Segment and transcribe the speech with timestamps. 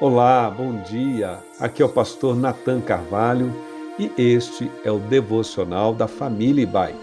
[0.00, 1.40] Olá, bom dia.
[1.58, 3.54] Aqui é o pastor Nathan Carvalho
[3.98, 6.94] e este é o devocional da família Ibai,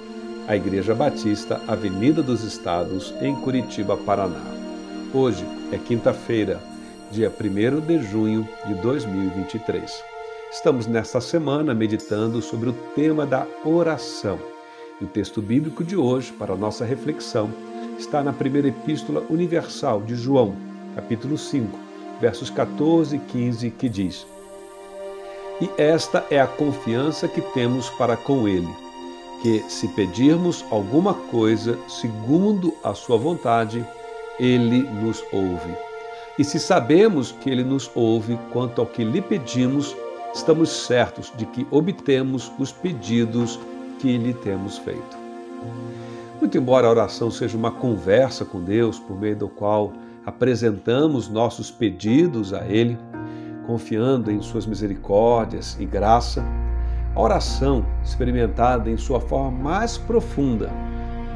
[0.48, 4.42] a Igreja Batista Avenida dos Estados, em Curitiba, Paraná.
[5.14, 6.60] Hoje é quinta-feira,
[7.12, 10.04] dia 1 de junho de 2023.
[10.52, 14.40] Estamos nesta semana meditando sobre o tema da oração.
[15.00, 17.52] E o texto bíblico de hoje, para nossa reflexão,
[18.00, 20.56] está na primeira epístola universal de João,
[20.96, 21.87] capítulo 5
[22.20, 24.26] versos 14 e 15, que diz:
[25.62, 28.74] E esta é a confiança que temos para com Ele,
[29.42, 33.86] que se pedirmos alguma coisa segundo a Sua vontade,
[34.40, 35.74] Ele nos ouve.
[36.38, 39.96] E se sabemos que Ele nos ouve quanto ao que lhe pedimos,
[40.34, 43.60] estamos certos de que obtemos os pedidos
[44.00, 45.18] que lhe temos feito.
[46.40, 49.92] Muito embora a oração seja uma conversa com Deus, por meio do qual
[50.28, 53.00] apresentamos nossos pedidos a Ele,
[53.66, 56.44] confiando em Suas misericórdias e graça,
[57.16, 60.70] a oração, experimentada em sua forma mais profunda,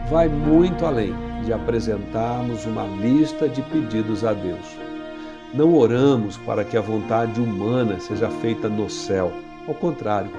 [0.09, 1.13] vai muito além
[1.45, 4.77] de apresentarmos uma lista de pedidos a Deus.
[5.53, 9.31] Não oramos para que a vontade humana seja feita no céu.
[9.69, 10.31] Ao contrário,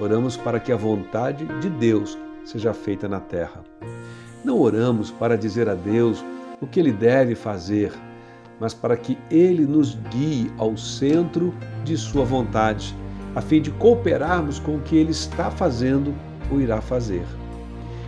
[0.00, 3.62] oramos para que a vontade de Deus seja feita na terra.
[4.44, 6.22] Não oramos para dizer a Deus
[6.60, 7.92] o que ele deve fazer,
[8.58, 11.52] mas para que ele nos guie ao centro
[11.84, 12.94] de sua vontade,
[13.34, 16.14] a fim de cooperarmos com o que ele está fazendo
[16.50, 17.24] ou irá fazer.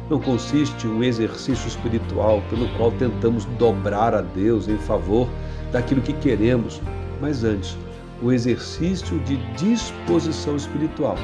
[0.08, 5.28] Não consiste um exercício espiritual pelo qual tentamos dobrar a Deus em favor
[5.70, 6.80] daquilo que queremos,
[7.20, 7.76] mas antes,
[8.22, 11.16] o exercício de disposição espiritual,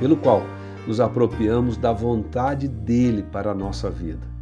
[0.00, 0.42] pelo qual
[0.86, 4.37] nos apropriamos da vontade dele para a nossa vida.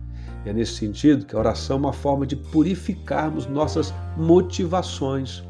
[0.47, 5.43] É nesse sentido que a oração é uma forma de purificarmos nossas motivações,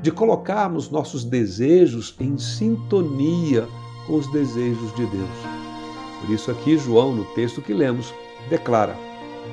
[0.00, 3.68] de colocarmos nossos desejos em sintonia
[4.06, 5.28] com os desejos de Deus.
[6.20, 8.12] Por isso, aqui, João, no texto que lemos,
[8.48, 8.96] declara: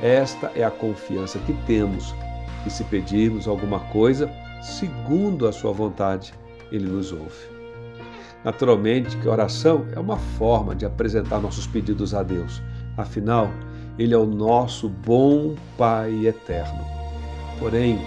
[0.01, 2.15] Esta é a confiança que temos,
[2.63, 6.33] que se pedirmos alguma coisa, segundo a Sua vontade,
[6.71, 7.53] Ele nos ouve.
[8.45, 12.61] Naturalmente que a oração é uma forma de apresentar nossos pedidos a Deus.
[12.95, 13.51] Afinal,
[13.97, 16.83] ele é o nosso bom Pai eterno.
[17.59, 17.99] Porém,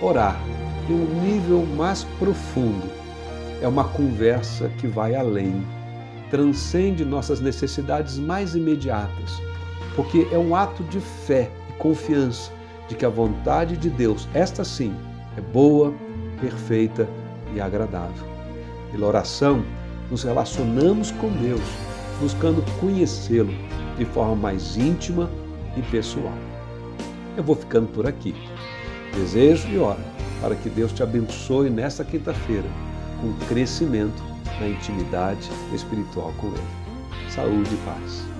[0.00, 0.40] orar
[0.88, 2.90] em um nível mais profundo
[3.62, 5.64] é uma conversa que vai além,
[6.30, 9.40] transcende nossas necessidades mais imediatas,
[9.94, 12.52] porque é um ato de fé e confiança
[12.88, 14.94] de que a vontade de Deus, esta sim,
[15.36, 15.94] é boa,
[16.40, 17.08] perfeita
[17.54, 18.26] e agradável.
[18.90, 19.62] Pela oração,
[20.10, 21.60] nos relacionamos com Deus,
[22.20, 23.52] buscando conhecê-lo
[23.96, 25.30] de forma mais íntima
[25.76, 26.34] e pessoal.
[27.36, 28.34] Eu vou ficando por aqui.
[29.14, 30.00] Desejo e oro
[30.40, 32.68] para que Deus te abençoe nesta quinta-feira
[33.20, 34.22] com crescimento
[34.60, 37.30] na intimidade espiritual com Ele.
[37.30, 38.39] Saúde e paz.